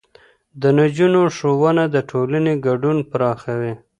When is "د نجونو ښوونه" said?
0.61-1.83